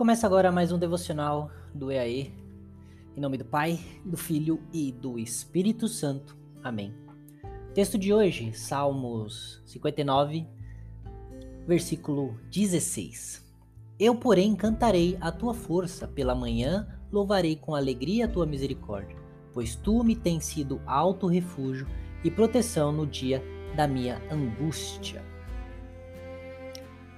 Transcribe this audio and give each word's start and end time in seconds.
Começa 0.00 0.26
agora 0.26 0.50
mais 0.50 0.72
um 0.72 0.78
devocional 0.78 1.50
do 1.74 1.92
EAE. 1.92 2.32
Em 3.14 3.20
nome 3.20 3.36
do 3.36 3.44
Pai, 3.44 3.78
do 4.02 4.16
Filho 4.16 4.58
e 4.72 4.90
do 4.90 5.18
Espírito 5.18 5.86
Santo. 5.88 6.38
Amém. 6.64 6.94
Texto 7.74 7.98
de 7.98 8.10
hoje, 8.10 8.50
Salmos 8.54 9.60
59, 9.66 10.46
versículo 11.66 12.40
16. 12.50 13.46
Eu, 13.98 14.14
porém, 14.14 14.56
cantarei 14.56 15.18
a 15.20 15.30
tua 15.30 15.52
força, 15.52 16.08
pela 16.08 16.34
manhã 16.34 16.88
louvarei 17.12 17.54
com 17.54 17.74
alegria 17.74 18.24
a 18.24 18.28
tua 18.28 18.46
misericórdia, 18.46 19.18
pois 19.52 19.76
tu 19.76 20.02
me 20.02 20.16
tens 20.16 20.46
sido 20.46 20.80
alto 20.86 21.26
refúgio 21.26 21.86
e 22.24 22.30
proteção 22.30 22.90
no 22.90 23.06
dia 23.06 23.44
da 23.76 23.86
minha 23.86 24.18
angústia. 24.32 25.22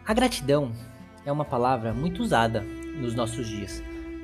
A 0.05 0.13
gratidão 0.13 0.73
é 1.25 1.33
uma 1.33 1.45
palavra 1.45 1.93
muito 1.93 2.23
usada 2.23 2.63
nos 3.01 3.15
nossos 3.15 3.47
dias. 3.47 3.83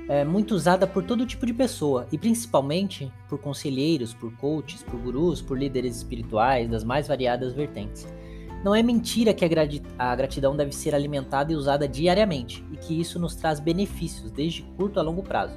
É 0.09 0.25
muito 0.25 0.55
usada 0.55 0.87
por 0.87 1.05
todo 1.05 1.27
tipo 1.27 1.45
de 1.45 1.53
pessoa 1.53 2.07
e 2.11 2.17
principalmente 2.17 3.13
por 3.29 3.39
conselheiros, 3.39 4.15
por 4.15 4.33
coaches, 4.37 4.83
por 4.83 4.99
gurus, 4.99 5.43
por 5.43 5.59
líderes 5.59 5.97
espirituais 5.97 6.69
das 6.69 6.83
mais 6.83 7.07
variadas 7.07 7.53
vertentes. 7.53 8.07
Não 8.65 8.75
é 8.75 8.83
mentira 8.83 9.35
que 9.35 9.45
a 9.45 10.17
gratidão 10.17 10.57
deve 10.57 10.73
ser 10.73 10.95
alimentada 10.95 11.53
e 11.53 11.55
usada 11.55 11.87
diariamente 11.87 12.65
e 12.73 12.77
que 12.77 12.99
isso 12.99 13.19
nos 13.19 13.37
traz 13.37 13.61
benefícios 13.61 14.31
desde 14.31 14.63
curto 14.63 14.99
a 14.99 15.03
longo 15.03 15.23
prazo. 15.23 15.57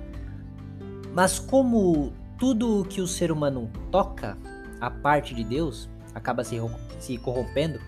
Mas 1.14 1.40
como 1.40 2.14
tudo 2.38 2.86
que 2.90 3.02
o 3.02 3.08
ser 3.08 3.32
humano 3.32 3.72
toca, 3.90 4.38
a 4.80 4.92
parte 4.92 5.34
de 5.34 5.44
Deus, 5.44 5.90
acaba 6.14 6.44
se 6.44 7.18
corrompendo, 7.24 7.80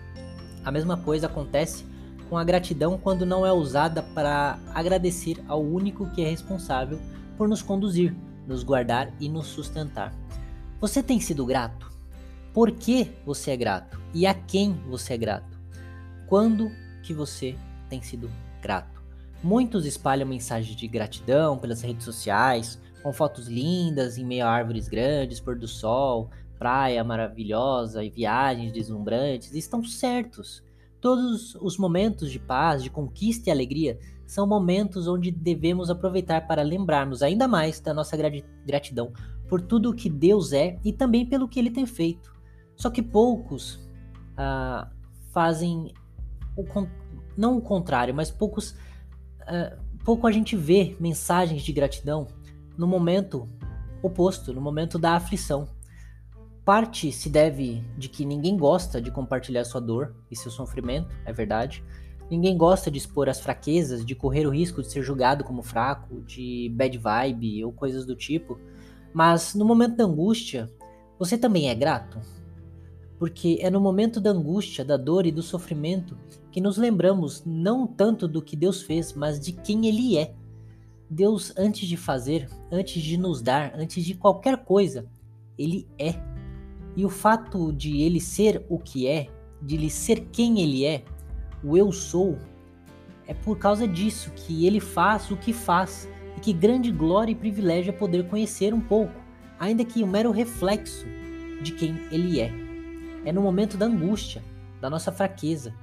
a 0.64 0.72
mesma 0.72 0.96
coisa 0.96 1.26
acontece 1.26 1.84
com 2.28 2.38
a 2.38 2.44
gratidão 2.44 2.98
quando 2.98 3.26
não 3.26 3.44
é 3.44 3.52
usada 3.52 4.02
para 4.02 4.58
agradecer 4.74 5.42
ao 5.46 5.62
único 5.62 6.10
que 6.10 6.22
é 6.22 6.28
responsável 6.28 6.98
por 7.36 7.48
nos 7.48 7.62
conduzir, 7.62 8.14
nos 8.46 8.62
guardar 8.62 9.12
e 9.20 9.28
nos 9.28 9.46
sustentar. 9.46 10.14
Você 10.80 11.02
tem 11.02 11.20
sido 11.20 11.46
grato? 11.46 11.92
Por 12.52 12.70
que 12.70 13.10
você 13.24 13.50
é 13.50 13.56
grato? 13.56 14.00
E 14.12 14.26
a 14.26 14.34
quem 14.34 14.74
você 14.88 15.14
é 15.14 15.16
grato? 15.16 15.58
Quando 16.26 16.70
que 17.02 17.12
você 17.12 17.56
tem 17.88 18.00
sido 18.00 18.30
grato? 18.62 19.02
Muitos 19.42 19.84
espalham 19.84 20.26
mensagens 20.26 20.74
de 20.76 20.86
gratidão 20.88 21.58
pelas 21.58 21.82
redes 21.82 22.04
sociais, 22.04 22.80
com 23.02 23.12
fotos 23.12 23.46
lindas 23.46 24.16
em 24.16 24.24
meio 24.24 24.46
a 24.46 24.50
árvores 24.50 24.88
grandes, 24.88 25.40
pôr 25.40 25.58
do 25.58 25.68
sol, 25.68 26.30
praia 26.58 27.04
maravilhosa 27.04 28.02
e 28.02 28.08
viagens 28.08 28.72
deslumbrantes. 28.72 29.52
Estão 29.52 29.84
certos. 29.84 30.62
Todos 31.04 31.54
os 31.56 31.76
momentos 31.76 32.30
de 32.30 32.38
paz, 32.38 32.82
de 32.82 32.88
conquista 32.88 33.50
e 33.50 33.52
alegria 33.52 33.98
são 34.24 34.46
momentos 34.46 35.06
onde 35.06 35.30
devemos 35.30 35.90
aproveitar 35.90 36.46
para 36.46 36.62
lembrarmos 36.62 37.22
ainda 37.22 37.46
mais 37.46 37.78
da 37.78 37.92
nossa 37.92 38.16
gratidão 38.64 39.12
por 39.46 39.60
tudo 39.60 39.90
o 39.90 39.94
que 39.94 40.08
Deus 40.08 40.54
é 40.54 40.78
e 40.82 40.94
também 40.94 41.26
pelo 41.26 41.46
que 41.46 41.58
Ele 41.58 41.70
tem 41.70 41.84
feito. 41.84 42.34
Só 42.74 42.88
que 42.88 43.02
poucos 43.02 43.86
ah, 44.34 44.88
fazem 45.30 45.92
o 46.56 46.64
não 47.36 47.58
o 47.58 47.60
contrário, 47.60 48.14
mas 48.14 48.30
poucos 48.30 48.74
ah, 49.40 49.76
pouco 50.06 50.26
a 50.26 50.32
gente 50.32 50.56
vê 50.56 50.96
mensagens 50.98 51.60
de 51.60 51.72
gratidão 51.74 52.28
no 52.78 52.86
momento 52.86 53.46
oposto, 54.02 54.54
no 54.54 54.60
momento 54.62 54.98
da 54.98 55.16
aflição. 55.16 55.68
Parte 56.64 57.12
se 57.12 57.28
deve 57.28 57.84
de 57.98 58.08
que 58.08 58.24
ninguém 58.24 58.56
gosta 58.56 58.98
de 59.00 59.10
compartilhar 59.10 59.64
sua 59.64 59.82
dor 59.82 60.14
e 60.30 60.36
seu 60.36 60.50
sofrimento, 60.50 61.14
é 61.26 61.32
verdade. 61.32 61.84
Ninguém 62.30 62.56
gosta 62.56 62.90
de 62.90 62.96
expor 62.96 63.28
as 63.28 63.38
fraquezas, 63.38 64.04
de 64.04 64.14
correr 64.14 64.46
o 64.46 64.50
risco 64.50 64.80
de 64.80 64.90
ser 64.90 65.02
julgado 65.02 65.44
como 65.44 65.62
fraco, 65.62 66.22
de 66.22 66.72
bad 66.74 66.96
vibe 66.96 67.64
ou 67.66 67.72
coisas 67.72 68.06
do 68.06 68.16
tipo. 68.16 68.58
Mas 69.12 69.54
no 69.54 69.64
momento 69.64 69.96
da 69.96 70.04
angústia, 70.04 70.72
você 71.18 71.36
também 71.36 71.68
é 71.68 71.74
grato? 71.74 72.18
Porque 73.18 73.58
é 73.60 73.68
no 73.68 73.80
momento 73.80 74.18
da 74.18 74.30
angústia, 74.30 74.82
da 74.82 74.96
dor 74.96 75.26
e 75.26 75.30
do 75.30 75.42
sofrimento 75.42 76.16
que 76.50 76.62
nos 76.62 76.78
lembramos 76.78 77.42
não 77.44 77.86
tanto 77.86 78.26
do 78.26 78.40
que 78.40 78.56
Deus 78.56 78.82
fez, 78.82 79.12
mas 79.12 79.38
de 79.38 79.52
quem 79.52 79.86
Ele 79.86 80.16
é. 80.16 80.34
Deus, 81.10 81.52
antes 81.58 81.86
de 81.86 81.96
fazer, 81.96 82.48
antes 82.72 83.02
de 83.02 83.18
nos 83.18 83.42
dar, 83.42 83.74
antes 83.76 84.02
de 84.02 84.14
qualquer 84.14 84.64
coisa, 84.64 85.06
Ele 85.58 85.86
é 85.98 86.14
e 86.96 87.04
o 87.04 87.08
fato 87.08 87.72
de 87.72 88.02
ele 88.02 88.20
ser 88.20 88.64
o 88.68 88.78
que 88.78 89.06
é, 89.06 89.28
de 89.60 89.74
ele 89.74 89.90
ser 89.90 90.20
quem 90.32 90.60
ele 90.60 90.84
é, 90.84 91.04
o 91.62 91.76
eu 91.76 91.90
sou, 91.90 92.38
é 93.26 93.34
por 93.34 93.58
causa 93.58 93.88
disso 93.88 94.30
que 94.34 94.66
ele 94.66 94.80
faz 94.80 95.30
o 95.30 95.36
que 95.36 95.52
faz 95.52 96.08
e 96.36 96.40
que 96.40 96.52
grande 96.52 96.92
glória 96.92 97.32
e 97.32 97.34
privilégio 97.34 97.90
é 97.90 97.92
poder 97.92 98.28
conhecer 98.28 98.74
um 98.74 98.80
pouco, 98.80 99.14
ainda 99.58 99.84
que 99.84 100.04
um 100.04 100.06
mero 100.06 100.30
reflexo 100.30 101.06
de 101.62 101.72
quem 101.72 101.98
ele 102.10 102.40
é. 102.40 102.52
É 103.24 103.32
no 103.32 103.40
momento 103.40 103.76
da 103.76 103.86
angústia, 103.86 104.44
da 104.80 104.90
nossa 104.90 105.10
fraqueza, 105.10 105.74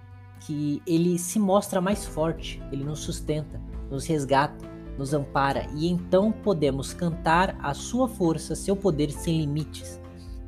que 0.42 0.82
ele 0.86 1.18
se 1.18 1.40
mostra 1.40 1.82
mais 1.82 2.06
forte, 2.06 2.62
ele 2.72 2.84
nos 2.84 3.00
sustenta, 3.00 3.60
nos 3.90 4.06
resgata, 4.06 4.70
nos 4.98 5.14
ampara 5.14 5.68
e 5.76 5.88
então 5.88 6.32
podemos 6.32 6.94
cantar 6.94 7.56
a 7.60 7.74
sua 7.74 8.08
força, 8.08 8.56
seu 8.56 8.76
poder 8.76 9.12
sem 9.12 9.40
limites 9.40 10.01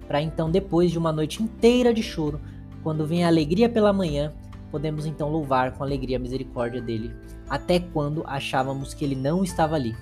para 0.07 0.21
então, 0.21 0.51
depois 0.51 0.91
de 0.91 0.97
uma 0.97 1.11
noite 1.11 1.41
inteira 1.41 1.93
de 1.93 2.03
choro, 2.03 2.39
quando 2.83 3.05
vem 3.05 3.23
a 3.23 3.27
alegria 3.27 3.69
pela 3.69 3.93
manhã, 3.93 4.33
podemos 4.69 5.05
então 5.05 5.29
louvar 5.29 5.73
com 5.73 5.83
alegria 5.83 6.17
a 6.17 6.19
misericórdia 6.19 6.81
dele, 6.81 7.13
até 7.49 7.79
quando 7.79 8.23
achávamos 8.25 8.93
que 8.93 9.05
ele 9.05 9.15
não 9.15 9.43
estava 9.43 9.75
ali. 9.75 9.95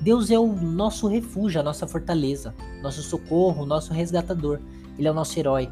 Deus 0.00 0.30
é 0.30 0.38
o 0.38 0.52
nosso 0.52 1.06
refúgio, 1.06 1.60
a 1.60 1.62
nossa 1.62 1.86
fortaleza, 1.86 2.54
nosso 2.82 3.02
socorro, 3.02 3.64
nosso 3.64 3.92
resgatador. 3.92 4.58
Ele 4.98 5.06
é 5.06 5.10
o 5.10 5.14
nosso 5.14 5.38
herói. 5.38 5.70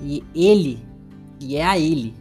E 0.00 0.22
ele, 0.32 0.80
e 1.40 1.56
é 1.56 1.64
a 1.64 1.76
ele 1.76 2.14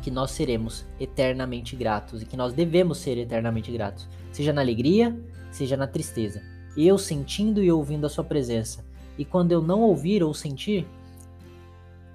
que 0.00 0.10
nós 0.10 0.30
seremos 0.30 0.84
eternamente 1.00 1.74
gratos 1.74 2.22
e 2.22 2.26
que 2.26 2.36
nós 2.36 2.52
devemos 2.52 2.98
ser 2.98 3.18
eternamente 3.18 3.72
gratos, 3.72 4.06
seja 4.30 4.52
na 4.52 4.60
alegria, 4.60 5.18
seja 5.50 5.76
na 5.76 5.86
tristeza. 5.86 6.42
Eu 6.76 6.98
sentindo 6.98 7.62
e 7.62 7.72
ouvindo 7.72 8.06
a 8.06 8.10
sua 8.10 8.22
presença, 8.22 8.84
e 9.18 9.24
quando 9.24 9.52
eu 9.52 9.62
não 9.62 9.80
ouvir 9.80 10.22
ou 10.22 10.34
sentir, 10.34 10.86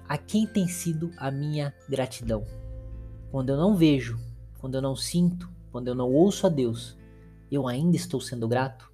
a 0.08 0.18
quem 0.18 0.46
tem 0.46 0.66
sido 0.66 1.10
a 1.16 1.30
minha 1.30 1.74
gratidão? 1.88 2.44
Quando 3.30 3.50
eu 3.50 3.56
não 3.56 3.76
vejo, 3.76 4.18
quando 4.58 4.74
eu 4.74 4.82
não 4.82 4.96
sinto, 4.96 5.48
quando 5.70 5.88
eu 5.88 5.94
não 5.94 6.12
ouço 6.12 6.46
a 6.46 6.50
Deus, 6.50 6.98
eu 7.50 7.68
ainda 7.68 7.96
estou 7.96 8.20
sendo 8.20 8.48
grato? 8.48 8.90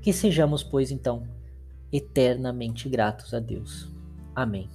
Que 0.00 0.12
sejamos, 0.12 0.62
pois, 0.62 0.90
então, 0.90 1.26
eternamente 1.92 2.88
gratos 2.88 3.34
a 3.34 3.40
Deus. 3.40 3.88
Amém. 4.34 4.68